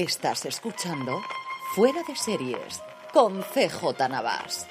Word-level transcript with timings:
Estás 0.00 0.46
escuchando 0.46 1.20
Fuera 1.74 2.02
de 2.08 2.16
Series 2.16 2.80
con 3.12 3.42
CJ 3.42 4.08
Navas. 4.08 4.66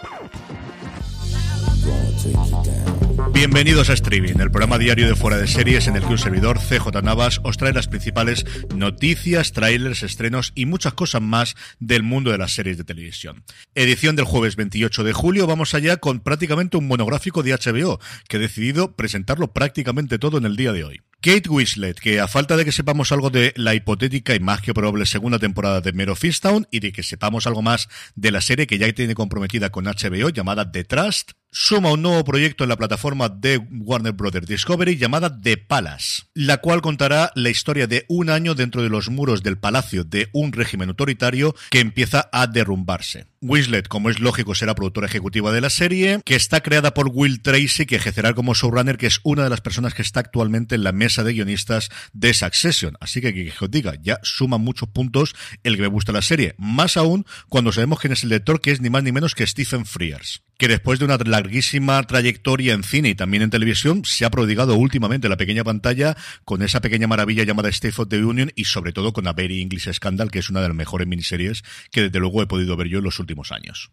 Bienvenidos 3.32 3.92
a 3.92 3.94
Streaming, 3.94 4.40
el 4.40 4.50
programa 4.50 4.80
diario 4.80 5.08
de 5.08 5.14
fuera 5.14 5.38
de 5.38 5.46
series 5.46 5.86
en 5.86 5.98
el 5.98 6.02
que 6.02 6.14
un 6.14 6.18
servidor, 6.18 6.58
CJ 6.58 7.04
Navas, 7.04 7.42
os 7.44 7.58
trae 7.58 7.74
las 7.74 7.86
principales 7.86 8.44
noticias, 8.74 9.52
trailers, 9.52 10.02
estrenos 10.02 10.52
y 10.56 10.66
muchas 10.66 10.96
cosas 10.96 11.22
más 11.22 11.56
del 11.78 12.02
mundo 12.02 12.32
de 12.32 12.40
las 12.40 12.54
series 12.54 12.80
de 12.80 12.84
televisión. 12.84 13.44
Edición 13.76 14.16
del 14.16 14.26
jueves 14.26 14.56
28 14.56 15.04
de 15.04 15.14
julio, 15.14 15.46
vamos 15.46 15.76
allá 15.76 15.98
con 15.98 16.22
prácticamente 16.22 16.76
un 16.76 16.88
monográfico 16.88 17.44
de 17.44 17.54
HBO, 17.54 18.00
que 18.28 18.38
he 18.38 18.40
decidido 18.40 18.96
presentarlo 18.96 19.54
prácticamente 19.54 20.18
todo 20.18 20.40
en 20.40 20.46
el 20.46 20.56
día 20.56 20.72
de 20.74 20.86
hoy. 20.86 21.02
Kate 21.22 21.50
Winslet, 21.50 22.00
que 22.00 22.22
a 22.22 22.30
falta 22.30 22.56
de 22.56 22.64
que 22.64 22.72
sepamos 22.72 23.12
algo 23.12 23.30
de 23.30 23.54
la 23.58 23.76
hipotética 23.76 24.36
y 24.36 24.40
más 24.40 24.62
que 24.62 24.74
probable 24.74 25.06
segunda 25.06 25.38
temporada 25.38 25.82
de 25.82 25.92
Mero 25.92 26.16
Fistown 26.16 26.66
y 26.72 26.80
de 26.80 26.94
que 26.94 27.04
sepamos 27.04 27.46
algo 27.46 27.62
más 27.62 27.90
de 28.16 28.32
la 28.32 28.40
serie 28.40 28.68
que 28.68 28.78
ya 28.78 28.92
tiene 28.94 29.16
comprometida 29.16 29.70
con 29.70 29.84
HBO 29.84 30.30
llamada 30.30 30.72
The 30.72 30.86
Trust, 30.86 31.32
suma 31.52 31.92
un 31.92 32.04
nuevo 32.04 32.24
proyecto 32.24 32.64
en 32.64 32.70
la 32.70 32.78
plataforma 32.78 33.28
de 33.28 33.58
Warner 33.58 34.14
Brothers 34.14 34.48
Discovery 34.48 34.98
llamada 34.98 35.42
The 35.42 35.58
Palace, 35.58 36.24
la 36.34 36.58
cual 36.58 36.82
contará 36.82 37.32
la 37.36 37.50
historia 37.50 37.88
de 37.88 38.06
un 38.08 38.30
año 38.30 38.54
dentro 38.54 38.84
de 38.84 38.90
los 38.90 39.10
muros 39.10 39.42
del 39.42 39.58
palacio 39.58 40.04
de 40.04 40.30
un 40.32 40.52
régimen 40.52 40.90
autoritario 40.90 41.56
que 41.72 41.80
empieza 41.80 42.30
a 42.32 42.46
derrumbarse. 42.48 43.26
Winslet, 43.42 43.88
como 43.88 44.10
es 44.10 44.20
lógico, 44.20 44.54
será 44.54 44.76
productora 44.76 45.08
ejecutiva 45.08 45.52
de 45.52 45.62
la 45.62 45.70
serie, 45.70 46.22
que 46.26 46.36
está 46.36 46.62
creada 46.62 46.94
por 46.94 47.10
Will 47.12 47.42
Tracy, 47.42 47.86
que 47.86 47.96
ejercerá 47.96 48.34
como 48.34 48.54
showrunner, 48.54 48.98
que 48.98 49.08
es 49.08 49.22
una 49.24 49.44
de 49.44 49.50
las 49.50 49.62
personas 49.62 49.94
que 49.94 50.02
está 50.02 50.20
actualmente 50.20 50.76
en 50.76 50.84
la 50.84 50.92
mesa 50.92 51.24
de 51.24 51.34
guionistas 51.34 51.90
de 52.14 52.34
Succession. 52.34 52.98
Así 53.00 53.22
que, 53.22 53.34
que, 53.34 53.54
os 53.60 53.72
diga, 53.72 53.94
ya 54.02 54.20
suma 54.24 54.58
muchos 54.58 54.90
puntos 54.90 55.36
el 55.64 55.78
que 55.78 55.84
me 55.84 55.88
gusta 55.88 56.12
la 56.12 56.22
serie. 56.22 56.54
Más 56.58 56.98
aún 56.98 57.26
cuando 57.48 57.72
sabemos 57.72 58.00
quién 58.00 58.14
es 58.14 58.24
el 58.24 58.30
lector, 58.30 58.62
que 58.62 58.72
es 58.72 58.82
ni 58.82 58.90
más 58.90 59.04
ni 59.04 59.12
menos 59.12 59.36
que 59.36 59.48
Stephen 59.48 59.86
Frears 59.86 60.42
que 60.60 60.68
después 60.68 61.00
de 61.00 61.06
una 61.06 61.18
larguísima 61.40 62.04
trayectoria 62.04 62.74
en 62.74 62.84
cine 62.84 63.10
y 63.10 63.16
también 63.16 63.44
en 63.44 63.50
televisión, 63.50 64.04
se 64.04 64.26
ha 64.26 64.30
prodigado 64.30 64.76
últimamente 64.76 65.28
en 65.28 65.32
la 65.32 65.38
pequeña 65.38 65.64
pantalla 65.64 66.18
con 66.44 66.62
esa 66.62 66.82
pequeña 66.82 67.08
maravilla 67.08 67.44
llamada 67.44 67.70
State 67.70 68.02
of 68.02 68.10
the 68.10 68.24
Union 68.24 68.52
y 68.56 68.66
sobre 68.66 68.92
todo 68.92 69.14
con 69.14 69.28
A 69.28 69.34
Very 69.34 69.62
English 69.62 69.92
Scandal, 69.94 70.32
que 70.32 70.40
es 70.40 70.50
una 70.50 70.62
de 70.62 70.68
las 70.68 70.76
mejores 70.76 71.08
miniseries 71.08 71.64
que 71.92 72.04
desde 72.04 72.20
luego 72.20 72.42
he 72.42 72.48
podido 72.48 72.76
ver 72.76 72.88
yo 72.88 72.98
en 72.98 73.06
los 73.06 73.20
últimos 73.20 73.52
años. 73.52 73.92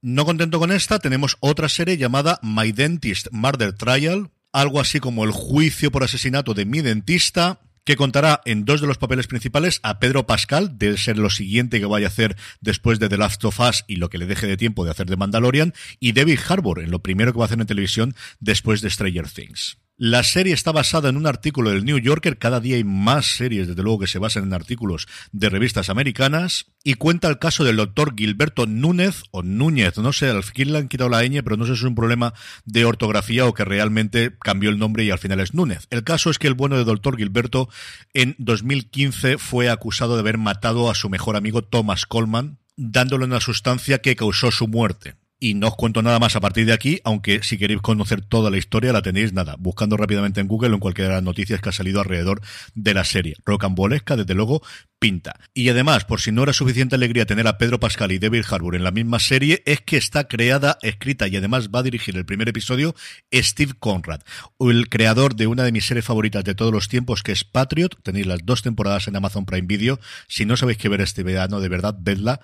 No 0.00 0.24
contento 0.24 0.58
con 0.58 0.72
esta, 0.72 0.98
tenemos 0.98 1.36
otra 1.40 1.68
serie 1.68 1.96
llamada 1.96 2.38
My 2.42 2.72
Dentist 2.72 3.28
Murder 3.30 3.72
Trial, 3.72 4.30
algo 4.52 4.80
así 4.80 5.00
como 5.00 5.24
el 5.24 5.30
juicio 5.30 5.90
por 5.90 6.04
asesinato 6.04 6.54
de 6.54 6.64
mi 6.64 6.80
dentista, 6.80 7.60
que 7.88 7.96
contará 7.96 8.42
en 8.44 8.66
dos 8.66 8.82
de 8.82 8.86
los 8.86 8.98
papeles 8.98 9.28
principales 9.28 9.80
a 9.82 9.98
Pedro 9.98 10.26
Pascal, 10.26 10.76
de 10.76 10.98
ser 10.98 11.16
lo 11.16 11.30
siguiente 11.30 11.80
que 11.80 11.86
vaya 11.86 12.08
a 12.08 12.10
hacer 12.10 12.36
después 12.60 12.98
de 12.98 13.08
The 13.08 13.16
Last 13.16 13.42
of 13.46 13.58
Us 13.60 13.86
y 13.86 13.96
lo 13.96 14.10
que 14.10 14.18
le 14.18 14.26
deje 14.26 14.46
de 14.46 14.58
tiempo 14.58 14.84
de 14.84 14.90
hacer 14.90 15.06
de 15.06 15.16
Mandalorian, 15.16 15.72
y 15.98 16.12
David 16.12 16.38
Harbour, 16.46 16.80
en 16.80 16.90
lo 16.90 16.98
primero 16.98 17.32
que 17.32 17.38
va 17.38 17.44
a 17.44 17.46
hacer 17.46 17.58
en 17.58 17.66
televisión 17.66 18.14
después 18.40 18.82
de 18.82 18.90
Stranger 18.90 19.26
Things. 19.30 19.78
La 20.00 20.22
serie 20.22 20.54
está 20.54 20.70
basada 20.70 21.08
en 21.08 21.16
un 21.16 21.26
artículo 21.26 21.70
del 21.70 21.84
New 21.84 21.98
Yorker, 21.98 22.38
cada 22.38 22.60
día 22.60 22.76
hay 22.76 22.84
más 22.84 23.36
series, 23.36 23.66
desde 23.66 23.82
luego, 23.82 23.98
que 23.98 24.06
se 24.06 24.20
basan 24.20 24.44
en 24.44 24.52
artículos 24.52 25.08
de 25.32 25.48
revistas 25.48 25.90
americanas, 25.90 26.66
y 26.84 26.94
cuenta 26.94 27.26
el 27.26 27.40
caso 27.40 27.64
del 27.64 27.78
doctor 27.78 28.14
Gilberto 28.16 28.66
Núñez, 28.66 29.24
o 29.32 29.42
Núñez, 29.42 29.98
no 29.98 30.12
sé, 30.12 30.30
al 30.30 30.44
fin 30.44 30.70
le 30.70 30.78
han 30.78 30.86
quitado 30.86 31.10
la 31.10 31.24
ñ, 31.24 31.42
pero 31.42 31.56
no 31.56 31.66
sé 31.66 31.72
si 31.72 31.80
es 31.80 31.84
un 31.84 31.96
problema 31.96 32.32
de 32.64 32.84
ortografía 32.84 33.44
o 33.46 33.54
que 33.54 33.64
realmente 33.64 34.36
cambió 34.40 34.70
el 34.70 34.78
nombre 34.78 35.02
y 35.02 35.10
al 35.10 35.18
final 35.18 35.40
es 35.40 35.52
Núñez. 35.52 35.88
El 35.90 36.04
caso 36.04 36.30
es 36.30 36.38
que 36.38 36.46
el 36.46 36.54
bueno 36.54 36.76
del 36.76 36.86
doctor 36.86 37.16
Gilberto 37.16 37.68
en 38.14 38.36
2015 38.38 39.36
fue 39.36 39.68
acusado 39.68 40.14
de 40.14 40.20
haber 40.20 40.38
matado 40.38 40.90
a 40.90 40.94
su 40.94 41.10
mejor 41.10 41.34
amigo 41.34 41.62
Thomas 41.62 42.06
Coleman, 42.06 42.60
dándole 42.76 43.24
una 43.24 43.40
sustancia 43.40 43.98
que 43.98 44.14
causó 44.14 44.52
su 44.52 44.68
muerte. 44.68 45.16
Y 45.40 45.54
no 45.54 45.68
os 45.68 45.76
cuento 45.76 46.02
nada 46.02 46.18
más 46.18 46.34
a 46.34 46.40
partir 46.40 46.66
de 46.66 46.72
aquí, 46.72 47.00
aunque 47.04 47.44
si 47.44 47.58
queréis 47.58 47.80
conocer 47.80 48.22
toda 48.22 48.50
la 48.50 48.58
historia 48.58 48.92
la 48.92 49.02
tenéis 49.02 49.32
nada, 49.32 49.54
buscando 49.56 49.96
rápidamente 49.96 50.40
en 50.40 50.48
Google 50.48 50.70
o 50.70 50.74
en 50.74 50.80
cualquiera 50.80 51.10
de 51.10 51.14
las 51.16 51.22
noticias 51.22 51.60
que 51.60 51.68
ha 51.68 51.72
salido 51.72 52.00
alrededor 52.00 52.40
de 52.74 52.94
la 52.94 53.04
serie. 53.04 53.36
Rocambolesca, 53.44 54.16
desde 54.16 54.34
luego, 54.34 54.62
pinta. 54.98 55.38
Y 55.54 55.68
además, 55.68 56.04
por 56.04 56.20
si 56.20 56.32
no 56.32 56.42
era 56.42 56.52
suficiente 56.52 56.96
alegría 56.96 57.26
tener 57.26 57.46
a 57.46 57.58
Pedro 57.58 57.80
Pascal 57.80 58.12
y 58.12 58.18
David 58.18 58.44
Harbour 58.50 58.74
en 58.74 58.84
la 58.84 58.90
misma 58.90 59.18
serie, 59.18 59.62
es 59.66 59.80
que 59.80 59.96
está 59.96 60.28
creada, 60.28 60.78
escrita 60.82 61.28
y 61.28 61.36
además 61.36 61.68
va 61.68 61.80
a 61.80 61.84
dirigir 61.84 62.16
el 62.16 62.24
primer 62.24 62.48
episodio 62.48 62.94
Steve 63.32 63.74
Conrad, 63.78 64.20
el 64.60 64.88
creador 64.88 65.36
de 65.36 65.46
una 65.46 65.64
de 65.64 65.72
mis 65.72 65.86
series 65.86 66.04
favoritas 66.04 66.44
de 66.44 66.54
todos 66.54 66.72
los 66.72 66.88
tiempos, 66.88 67.22
que 67.22 67.32
es 67.32 67.44
Patriot. 67.44 67.96
Tenéis 68.02 68.26
las 68.26 68.44
dos 68.44 68.62
temporadas 68.62 69.08
en 69.08 69.16
Amazon 69.16 69.46
Prime 69.46 69.66
Video. 69.66 70.00
Si 70.26 70.44
no 70.44 70.56
sabéis 70.56 70.78
qué 70.78 70.88
ver 70.88 71.00
este 71.00 71.22
verano, 71.22 71.60
de 71.60 71.68
verdad, 71.68 71.96
vedla. 71.98 72.40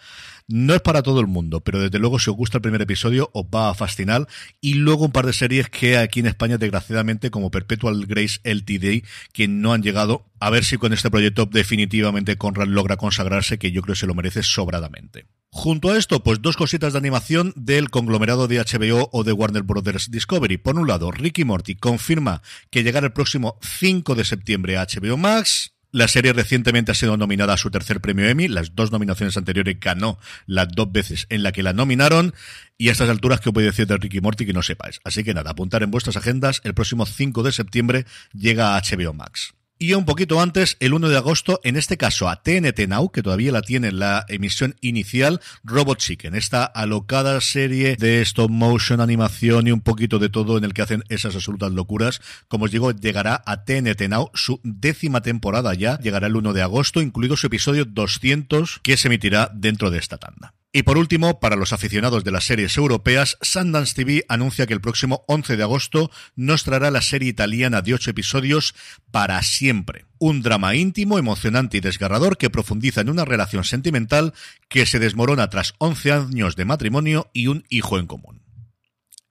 No 0.47 0.75
es 0.75 0.83
para 0.83 1.03
todo 1.03 1.21
el 1.21 1.27
mundo, 1.27 1.63
pero 1.63 1.81
desde 1.81 1.99
luego 1.99 2.19
si 2.19 2.29
os 2.29 2.37
gusta 2.37 2.59
el 2.59 2.63
primer 2.63 2.83
episodio 2.83 3.31
os 3.33 3.47
va 3.47 3.71
a 3.71 3.75
fascinar. 3.75 4.29
Y 4.61 4.75
luego 4.75 5.07
un 5.07 5.13
par 5.13 5.25
de 5.25 5.33
series 5.33 5.71
que 5.71 5.97
aquí 5.97 6.21
en 6.21 6.27
España, 6.27 6.59
desgraciadamente, 6.59 7.31
como 7.31 7.51
Perpetual 7.51 8.05
Grace 8.07 8.41
LTD, 8.45 9.07
que 9.33 9.49
no 9.49 9.73
han 9.73 9.83
llegado. 9.83 10.27
A 10.41 10.51
ver 10.51 10.65
si 10.65 10.77
con 10.77 10.93
este 10.93 11.11
proyecto 11.11 11.47
definitivamente 11.47 12.37
Conrad 12.45 12.69
logra 12.69 12.99
consagrarse, 12.99 13.59
que 13.59 13.73
yo 13.73 13.81
creo 13.81 13.95
que 13.95 14.01
se 14.01 14.07
lo 14.07 14.15
merece 14.15 14.43
sobradamente. 14.43 15.25
Junto 15.49 15.91
a 15.91 15.97
esto, 15.97 16.23
pues 16.23 16.43
dos 16.43 16.59
cositas 16.59 16.93
de 16.93 16.99
animación 16.99 17.55
del 17.57 17.89
conglomerado 17.89 18.49
de 18.49 18.59
HBO 18.59 19.09
o 19.13 19.25
de 19.25 19.33
Warner 19.33 19.63
Brothers 19.63 20.11
Discovery. 20.11 20.59
Por 20.59 20.79
un 20.79 20.87
lado, 20.87 21.11
Ricky 21.11 21.45
Morty 21.45 21.75
confirma 21.75 22.43
que 22.69 22.83
llegará 22.83 23.07
el 23.07 23.15
próximo 23.15 23.59
5 23.63 24.15
de 24.15 24.27
septiembre 24.27 24.77
a 24.77 24.85
HBO 24.85 25.17
Max. 25.17 25.73
La 25.91 26.07
serie 26.07 26.35
recientemente 26.35 26.93
ha 26.93 26.95
sido 26.95 27.17
nominada 27.17 27.55
a 27.55 27.57
su 27.57 27.71
tercer 27.71 28.03
premio 28.03 28.29
Emmy. 28.29 28.47
Las 28.47 28.75
dos 28.75 28.93
nominaciones 28.93 29.39
anteriores 29.39 29.79
ganó 29.81 30.19
las 30.45 30.69
dos 30.69 30.93
veces 30.93 31.27
en 31.31 31.43
la 31.43 31.53
que 31.53 31.63
la 31.63 31.73
nominaron. 31.73 32.35
Y 32.77 32.91
a 32.91 32.93
estas 32.93 33.09
alturas, 33.09 33.41
¿qué 33.41 33.49
os 33.49 33.55
voy 33.55 33.65
decir 33.65 33.87
de 33.87 33.97
Ricky 33.97 34.21
Morty 34.21 34.45
que 34.45 34.53
no 34.53 34.61
sepáis? 34.61 35.01
Así 35.03 35.25
que 35.25 35.33
nada, 35.33 35.53
apuntar 35.53 35.83
en 35.83 35.91
vuestras 35.91 36.19
agendas. 36.19 36.61
El 36.65 36.75
próximo 36.75 37.07
5 37.07 37.43
de 37.43 37.53
septiembre 37.53 38.07
llega 38.35 38.77
a 38.77 38.83
HBO 38.83 39.15
Max. 39.15 39.55
Y 39.85 39.93
un 39.93 40.07
poquito 40.07 40.41
antes, 40.41 40.79
el 40.81 40.95
1 40.95 41.11
de 41.11 41.19
agosto, 41.19 41.61
en 41.63 41.77
este 41.77 41.99
caso 41.99 42.31
a 42.31 42.43
TNT 42.43 42.89
Now, 42.89 43.11
que 43.11 43.23
todavía 43.23 43.53
la 43.53 43.61
tiene 43.61 43.89
en 43.89 43.99
la 43.99 44.25
emisión 44.31 44.77
inicial, 44.81 45.43
Robot 45.63 45.99
Chicken, 45.99 46.35
esta 46.35 46.65
alocada 46.65 47.39
serie 47.43 47.95
de 47.97 48.23
stop 48.23 48.51
motion, 48.51 49.03
animación 49.03 49.67
y 49.67 49.73
un 49.73 49.83
poquito 49.83 50.19
de 50.19 50.31
todo 50.31 50.57
en 50.57 50.65
el 50.65 50.73
que 50.73 50.81
hacen 50.81 51.05
esas 51.11 51.35
absolutas 51.35 51.71
locuras. 51.73 52.23
Como 52.49 52.65
os 52.65 52.71
digo, 52.71 52.93
llegará 52.93 53.43
a 53.45 53.67
TNT 53.67 54.09
Now 54.09 54.31
su 54.33 54.59
décima 54.65 55.21
temporada 55.21 55.75
ya, 55.75 55.99
llegará 55.99 56.29
el 56.29 56.37
1 56.37 56.55
de 56.55 56.63
agosto, 56.63 57.03
incluido 57.03 57.37
su 57.37 57.49
episodio 57.49 57.85
200 57.85 58.81
que 58.83 58.97
se 58.97 59.09
emitirá 59.09 59.51
dentro 59.53 59.91
de 59.91 59.99
esta 59.99 60.17
tanda. 60.17 60.55
Y 60.77 60.83
por 60.83 60.99
último, 60.99 61.39
para 61.39 61.55
los 61.55 61.73
aficionados 61.73 62.25
de 62.25 62.33
las 62.33 62.47
series 62.47 62.77
europeas, 62.77 63.39
Sundance 63.41 63.95
TV 63.95 64.25
anuncia 64.29 64.67
que 64.67 64.75
el 64.75 64.81
próximo 64.81 65.25
11 65.29 65.57
de 65.57 65.63
agosto 65.63 66.11
nos 66.35 66.65
traerá 66.65 66.91
la 66.91 67.01
serie 67.01 67.29
italiana 67.29 67.81
de 67.81 67.95
ocho 67.95 68.11
episodios 68.11 68.75
para 69.13 69.41
siempre. 69.45 70.05
Un 70.19 70.43
drama 70.43 70.75
íntimo, 70.75 71.17
emocionante 71.17 71.77
y 71.77 71.81
desgarrador 71.81 72.39
que 72.39 72.51
profundiza 72.51 73.03
en 73.03 73.11
una 73.11 73.25
relación 73.25 73.63
sentimental 73.63 74.35
que 74.69 74.85
se 74.85 74.99
desmorona 74.99 75.49
tras 75.49 75.75
11 75.79 76.11
años 76.11 76.57
de 76.57 76.65
matrimonio 76.65 77.31
y 77.33 77.47
un 77.47 77.65
hijo 77.69 78.01
en 78.01 78.09
común. 78.09 78.44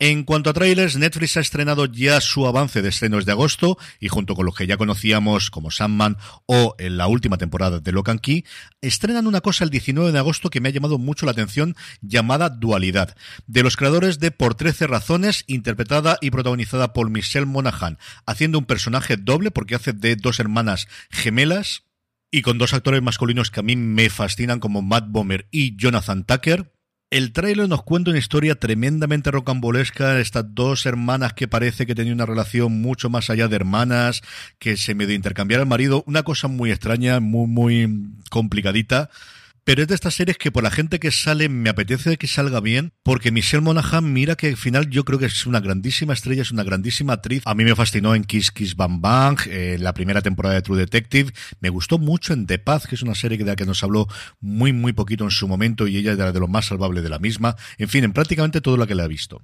En 0.05 0.25
cuanto 0.25 0.49
a 0.49 0.53
trailers, 0.53 0.97
Netflix 0.97 1.37
ha 1.37 1.39
estrenado 1.39 1.85
ya 1.85 2.19
su 2.19 2.45
avance 2.45 2.81
de 2.81 2.89
estrenos 2.89 3.25
de 3.25 3.31
agosto 3.31 3.77
y 4.01 4.09
junto 4.09 4.35
con 4.35 4.45
los 4.45 4.53
que 4.53 4.67
ya 4.67 4.75
conocíamos 4.75 5.49
como 5.49 5.71
Sandman 5.71 6.17
o 6.45 6.75
en 6.77 6.97
la 6.97 7.07
última 7.07 7.37
temporada 7.37 7.79
de 7.79 7.91
Locan 7.93 8.19
Key, 8.19 8.43
estrenan 8.81 9.27
una 9.27 9.39
cosa 9.39 9.63
el 9.63 9.69
19 9.69 10.11
de 10.11 10.19
agosto 10.19 10.49
que 10.49 10.59
me 10.59 10.67
ha 10.67 10.73
llamado 10.73 10.97
mucho 10.97 11.25
la 11.25 11.31
atención 11.31 11.77
llamada 12.01 12.49
Dualidad, 12.49 13.15
de 13.47 13.63
los 13.63 13.77
creadores 13.77 14.19
de 14.19 14.31
Por 14.31 14.55
13 14.55 14.87
razones, 14.87 15.45
interpretada 15.47 16.17
y 16.19 16.31
protagonizada 16.31 16.91
por 16.91 17.09
Michelle 17.09 17.45
Monaghan, 17.45 17.97
haciendo 18.25 18.59
un 18.59 18.65
personaje 18.65 19.15
doble 19.15 19.51
porque 19.51 19.75
hace 19.75 19.93
de 19.93 20.17
dos 20.17 20.37
hermanas 20.41 20.89
gemelas 21.11 21.83
y 22.29 22.41
con 22.41 22.57
dos 22.57 22.73
actores 22.73 23.01
masculinos 23.01 23.51
que 23.51 23.61
a 23.61 23.63
mí 23.63 23.77
me 23.77 24.09
fascinan 24.09 24.59
como 24.59 24.81
Matt 24.81 25.05
Bomer 25.07 25.47
y 25.49 25.77
Jonathan 25.77 26.25
Tucker 26.25 26.73
El 27.13 27.31
trailer 27.31 27.69
nos 27.69 27.83
cuenta 27.83 28.09
una 28.09 28.17
historia 28.17 28.55
tremendamente 28.55 29.29
rocambolesca, 29.29 30.19
estas 30.19 30.45
dos 30.55 30.87
hermanas 30.87 31.33
que 31.33 31.47
parece 31.47 31.85
que 31.85 31.93
tenían 31.93 32.15
una 32.15 32.25
relación 32.25 32.81
mucho 32.81 33.07
más 33.07 33.29
allá 33.29 33.47
de 33.47 33.55
hermanas, 33.55 34.23
que 34.57 34.77
se 34.77 34.95
medio 34.95 35.13
intercambiar 35.13 35.61
al 35.61 35.67
marido, 35.67 36.03
una 36.07 36.23
cosa 36.23 36.47
muy 36.47 36.71
extraña, 36.71 37.19
muy, 37.19 37.45
muy 37.45 37.87
complicadita. 38.31 39.11
Pero 39.65 39.81
es 39.81 39.87
de 39.87 39.95
estas 39.95 40.15
series 40.15 40.37
que 40.37 40.51
por 40.51 40.61
la 40.61 40.71
gente 40.71 40.99
que 40.99 41.09
sale 41.09 41.47
me 41.47 41.69
apetece 41.69 42.17
que 42.17 42.27
salga 42.27 42.59
bien, 42.59 42.91
porque 43.01 43.31
Michelle 43.31 43.63
Monaghan, 43.63 44.11
mira 44.11 44.35
que 44.35 44.47
al 44.47 44.57
final 44.57 44.89
yo 44.89 45.05
creo 45.05 45.19
que 45.19 45.27
es 45.27 45.45
una 45.45 45.61
grandísima 45.61 46.11
estrella, 46.11 46.41
es 46.41 46.51
una 46.51 46.63
grandísima 46.63 47.13
actriz. 47.13 47.43
A 47.45 47.55
mí 47.55 47.63
me 47.63 47.73
fascinó 47.73 48.13
en 48.13 48.25
Kiss 48.25 48.51
Kiss 48.51 48.75
Bang 48.75 48.99
Bang, 48.99 49.39
en 49.47 49.81
la 49.81 49.93
primera 49.93 50.21
temporada 50.21 50.55
de 50.55 50.63
True 50.63 50.79
Detective. 50.79 51.31
Me 51.61 51.69
gustó 51.69 51.97
mucho 51.97 52.33
en 52.33 52.45
The 52.45 52.59
Path, 52.59 52.87
que 52.87 52.95
es 52.95 53.03
una 53.03 53.15
serie 53.15 53.37
de 53.37 53.45
la 53.45 53.55
que 53.55 53.65
nos 53.65 53.81
habló 53.83 54.09
muy, 54.41 54.73
muy 54.73 54.91
poquito 54.91 55.23
en 55.23 55.31
su 55.31 55.47
momento 55.47 55.87
y 55.87 55.95
ella 55.95 56.11
era 56.11 56.33
de 56.33 56.39
lo 56.41 56.49
más 56.49 56.65
salvable 56.65 57.01
de 57.01 57.09
la 57.09 57.19
misma. 57.19 57.55
En 57.77 57.87
fin, 57.87 58.03
en 58.03 58.11
prácticamente 58.11 58.59
todo 58.59 58.75
lo 58.75 58.85
que 58.85 58.95
la 58.95 59.05
he 59.05 59.07
visto 59.07 59.41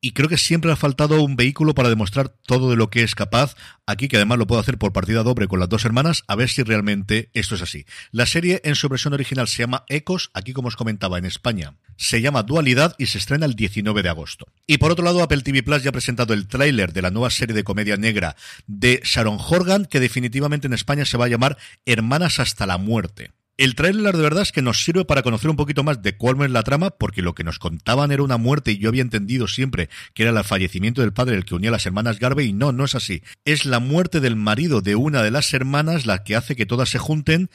y 0.00 0.12
creo 0.12 0.28
que 0.28 0.38
siempre 0.38 0.70
ha 0.72 0.76
faltado 0.76 1.22
un 1.22 1.36
vehículo 1.36 1.74
para 1.74 1.88
demostrar 1.88 2.28
todo 2.28 2.70
de 2.70 2.76
lo 2.76 2.90
que 2.90 3.02
es 3.02 3.14
capaz. 3.14 3.56
Aquí, 3.86 4.08
que 4.08 4.16
además 4.16 4.38
lo 4.38 4.46
puedo 4.46 4.60
hacer 4.60 4.78
por 4.78 4.92
partida 4.92 5.22
doble 5.22 5.48
con 5.48 5.60
las 5.60 5.68
dos 5.68 5.84
hermanas, 5.84 6.24
a 6.26 6.36
ver 6.36 6.48
si 6.48 6.62
realmente 6.62 7.30
esto 7.34 7.54
es 7.54 7.62
así. 7.62 7.86
La 8.10 8.26
serie 8.26 8.60
en 8.64 8.74
su 8.74 8.88
versión 8.88 9.14
original 9.14 9.48
se 9.48 9.58
llama 9.58 9.84
Ecos, 9.88 10.30
aquí 10.34 10.52
como 10.52 10.68
os 10.68 10.76
comentaba 10.76 11.18
en 11.18 11.24
España. 11.24 11.74
Se 11.96 12.20
llama 12.20 12.42
Dualidad 12.42 12.94
y 12.98 13.06
se 13.06 13.18
estrena 13.18 13.46
el 13.46 13.54
19 13.54 14.02
de 14.02 14.08
agosto. 14.08 14.46
Y 14.66 14.78
por 14.78 14.90
otro 14.90 15.04
lado, 15.04 15.22
Apple 15.22 15.42
TV 15.42 15.62
Plus 15.62 15.82
ya 15.82 15.90
ha 15.90 15.92
presentado 15.92 16.34
el 16.34 16.48
tráiler 16.48 16.92
de 16.92 17.02
la 17.02 17.10
nueva 17.10 17.30
serie 17.30 17.54
de 17.54 17.64
comedia 17.64 17.96
negra 17.96 18.36
de 18.66 19.00
Sharon 19.04 19.38
Horgan, 19.40 19.86
que 19.86 20.00
definitivamente 20.00 20.66
en 20.66 20.72
España 20.72 21.04
se 21.04 21.16
va 21.16 21.26
a 21.26 21.28
llamar 21.28 21.56
Hermanas 21.84 22.40
hasta 22.40 22.66
la 22.66 22.78
muerte. 22.78 23.32
El 23.58 23.74
trailer 23.74 24.14
de 24.14 24.22
verdad 24.22 24.42
es 24.42 24.52
que 24.52 24.60
nos 24.60 24.84
sirve 24.84 25.06
para 25.06 25.22
conocer 25.22 25.48
un 25.48 25.56
poquito 25.56 25.82
más 25.82 26.02
de 26.02 26.14
cuál 26.14 26.42
es 26.42 26.50
la 26.50 26.62
trama, 26.62 26.90
porque 26.90 27.22
lo 27.22 27.34
que 27.34 27.42
nos 27.42 27.58
contaban 27.58 28.12
era 28.12 28.22
una 28.22 28.36
muerte 28.36 28.72
y 28.72 28.78
yo 28.78 28.90
había 28.90 29.00
entendido 29.00 29.48
siempre 29.48 29.88
que 30.12 30.24
era 30.24 30.38
el 30.38 30.44
fallecimiento 30.44 31.00
del 31.00 31.14
padre 31.14 31.36
el 31.36 31.46
que 31.46 31.54
unía 31.54 31.70
a 31.70 31.72
las 31.72 31.86
hermanas 31.86 32.18
Garvey 32.18 32.48
y 32.48 32.52
no, 32.52 32.72
no 32.72 32.84
es 32.84 32.94
así. 32.94 33.22
Es 33.46 33.64
la 33.64 33.80
muerte 33.80 34.20
del 34.20 34.36
marido 34.36 34.82
de 34.82 34.94
una 34.94 35.22
de 35.22 35.30
las 35.30 35.54
hermanas 35.54 36.04
la 36.04 36.22
que 36.22 36.36
hace 36.36 36.54
que 36.54 36.66
todas 36.66 36.90
se 36.90 36.98
junten 36.98 37.48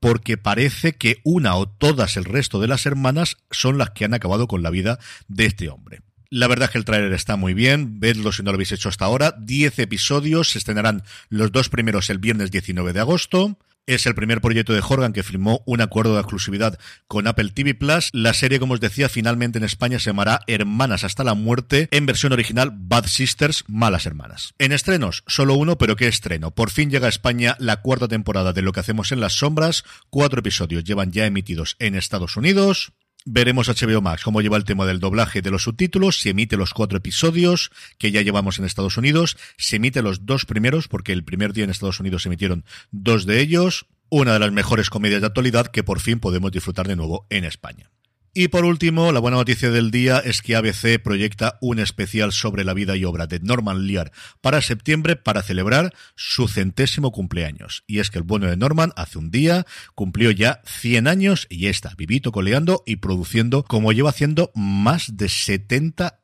porque 0.00 0.36
parece 0.36 0.94
que 0.94 1.20
una 1.22 1.54
o 1.54 1.68
todas 1.68 2.16
el 2.16 2.24
resto 2.24 2.60
de 2.60 2.66
las 2.66 2.84
hermanas 2.84 3.36
son 3.52 3.78
las 3.78 3.90
que 3.90 4.04
han 4.04 4.14
acabado 4.14 4.48
con 4.48 4.62
la 4.62 4.70
vida 4.70 4.98
de 5.28 5.46
este 5.46 5.68
hombre. 5.68 6.00
La 6.30 6.48
verdad 6.48 6.66
es 6.66 6.72
que 6.72 6.78
el 6.78 6.84
tráiler 6.84 7.12
está 7.12 7.36
muy 7.36 7.54
bien, 7.54 8.00
vedlo 8.00 8.32
si 8.32 8.42
no 8.42 8.50
lo 8.50 8.56
habéis 8.56 8.72
hecho 8.72 8.88
hasta 8.88 9.04
ahora. 9.04 9.36
Diez 9.38 9.78
episodios, 9.78 10.50
se 10.50 10.58
estrenarán 10.58 11.04
los 11.28 11.52
dos 11.52 11.68
primeros 11.68 12.10
el 12.10 12.18
viernes 12.18 12.50
19 12.50 12.92
de 12.92 13.00
agosto. 13.00 13.56
Es 13.86 14.06
el 14.06 14.14
primer 14.14 14.40
proyecto 14.40 14.72
de 14.72 14.80
Horgan 14.80 15.12
que 15.12 15.22
firmó 15.22 15.62
un 15.66 15.82
acuerdo 15.82 16.14
de 16.14 16.20
exclusividad 16.20 16.78
con 17.06 17.26
Apple 17.26 17.50
TV 17.50 17.74
Plus. 17.74 18.08
La 18.14 18.32
serie, 18.32 18.58
como 18.58 18.72
os 18.72 18.80
decía, 18.80 19.10
finalmente 19.10 19.58
en 19.58 19.64
España 19.64 19.98
se 19.98 20.06
llamará 20.06 20.40
Hermanas 20.46 21.04
hasta 21.04 21.22
la 21.22 21.34
muerte, 21.34 21.88
en 21.90 22.06
versión 22.06 22.32
original 22.32 22.70
Bad 22.74 23.04
Sisters, 23.08 23.64
Malas 23.68 24.06
Hermanas. 24.06 24.54
En 24.58 24.72
estrenos, 24.72 25.22
solo 25.26 25.52
uno, 25.54 25.76
pero 25.76 25.96
¿qué 25.96 26.08
estreno? 26.08 26.50
Por 26.50 26.70
fin 26.70 26.90
llega 26.90 27.08
a 27.08 27.10
España 27.10 27.56
la 27.58 27.82
cuarta 27.82 28.08
temporada 28.08 28.54
de 28.54 28.62
Lo 28.62 28.72
que 28.72 28.80
hacemos 28.80 29.12
en 29.12 29.20
las 29.20 29.34
sombras. 29.34 29.84
Cuatro 30.08 30.40
episodios 30.40 30.84
llevan 30.84 31.12
ya 31.12 31.26
emitidos 31.26 31.76
en 31.78 31.94
Estados 31.94 32.38
Unidos. 32.38 32.94
Veremos 33.26 33.68
HBO 33.68 34.02
Max 34.02 34.22
cómo 34.22 34.42
lleva 34.42 34.58
el 34.58 34.64
tema 34.64 34.84
del 34.84 35.00
doblaje 35.00 35.40
de 35.40 35.50
los 35.50 35.62
subtítulos, 35.62 36.20
se 36.20 36.30
emite 36.30 36.58
los 36.58 36.74
cuatro 36.74 36.98
episodios 36.98 37.70
que 37.96 38.10
ya 38.10 38.20
llevamos 38.20 38.58
en 38.58 38.66
Estados 38.66 38.98
Unidos, 38.98 39.38
se 39.56 39.76
emite 39.76 40.02
los 40.02 40.26
dos 40.26 40.44
primeros, 40.44 40.88
porque 40.88 41.12
el 41.12 41.24
primer 41.24 41.54
día 41.54 41.64
en 41.64 41.70
Estados 41.70 42.00
Unidos 42.00 42.22
se 42.22 42.28
emitieron 42.28 42.66
dos 42.90 43.24
de 43.24 43.40
ellos, 43.40 43.86
una 44.10 44.34
de 44.34 44.40
las 44.40 44.52
mejores 44.52 44.90
comedias 44.90 45.22
de 45.22 45.28
actualidad 45.28 45.68
que 45.68 45.82
por 45.82 46.00
fin 46.00 46.20
podemos 46.20 46.52
disfrutar 46.52 46.86
de 46.86 46.96
nuevo 46.96 47.26
en 47.30 47.44
España. 47.44 47.93
Y 48.36 48.48
por 48.48 48.64
último, 48.64 49.12
la 49.12 49.20
buena 49.20 49.36
noticia 49.36 49.70
del 49.70 49.92
día 49.92 50.18
es 50.18 50.42
que 50.42 50.56
ABC 50.56 51.00
proyecta 51.00 51.56
un 51.60 51.78
especial 51.78 52.32
sobre 52.32 52.64
la 52.64 52.74
vida 52.74 52.96
y 52.96 53.04
obra 53.04 53.28
de 53.28 53.38
Norman 53.38 53.86
Lear 53.86 54.10
para 54.40 54.60
septiembre 54.60 55.14
para 55.14 55.44
celebrar 55.44 55.94
su 56.16 56.48
centésimo 56.48 57.12
cumpleaños. 57.12 57.84
Y 57.86 58.00
es 58.00 58.10
que 58.10 58.18
el 58.18 58.24
bueno 58.24 58.48
de 58.48 58.56
Norman 58.56 58.92
hace 58.96 59.18
un 59.18 59.30
día 59.30 59.66
cumplió 59.94 60.32
ya 60.32 60.62
100 60.64 61.06
años 61.06 61.46
y 61.48 61.68
está 61.68 61.94
vivito 61.96 62.32
coleando 62.32 62.82
y 62.86 62.96
produciendo 62.96 63.62
como 63.62 63.92
lleva 63.92 64.10
haciendo 64.10 64.50
más 64.56 65.16
de 65.16 65.28
70 65.28 66.23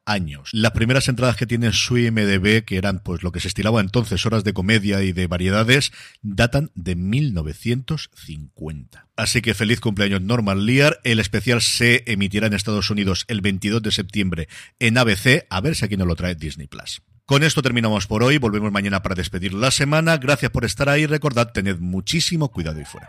Las 0.53 0.73
primeras 0.73 1.09
entradas 1.09 1.37
que 1.37 1.47
tiene 1.47 1.73
su 1.73 1.97
IMDB, 1.97 2.65
que 2.65 2.77
eran 2.77 2.99
pues 2.99 3.23
lo 3.23 3.31
que 3.33 3.41
se 3.41 3.49
estilaba 3.49 3.81
entonces 3.81 4.27
horas 4.27 4.45
de 4.45 4.53
comedia 4.53 5.03
y 5.03 5.13
de 5.13 5.27
variedades, 5.27 5.91
datan 6.23 6.71
de 6.75 6.97
1950. 6.97 9.07
Así 9.17 9.41
que 9.43 9.55
feliz 9.55 9.81
cumpleaños 9.81 10.21
Norman 10.23 10.67
Lear. 10.67 11.01
El 11.05 11.21
especial 11.21 11.63
se 11.63 12.03
emitirá 12.07 12.49
en 12.49 12.55
Estados 12.55 12.91
Unidos 12.91 13.25
el 13.29 13.41
22 13.41 13.83
de 13.83 13.93
septiembre 13.93 14.49
en 14.79 14.99
ABC, 14.99 15.47
a 15.49 15.61
ver 15.61 15.77
si 15.77 15.85
aquí 15.85 15.97
nos 15.97 16.09
lo 16.09 16.17
trae 16.17 16.35
Disney 16.35 16.67
Plus. 16.67 17.03
Con 17.27 17.45
esto 17.45 17.63
terminamos 17.63 18.09
por 18.09 18.25
hoy, 18.25 18.39
volvemos 18.39 18.73
mañana 18.73 19.03
para 19.03 19.15
despedir 19.15 19.55
la 19.55 19.71
semana. 19.71 20.17
Gracias 20.17 20.51
por 20.51 20.65
estar 20.65 20.89
ahí, 20.89 21.07
recordad, 21.07 21.53
tened 21.53 21.79
muchísimo 21.79 22.51
cuidado 22.51 22.81
y 22.81 22.85
fuera. 22.85 23.09